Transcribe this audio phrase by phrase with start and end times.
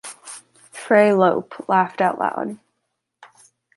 [0.73, 2.57] Fray Lope laughed loud: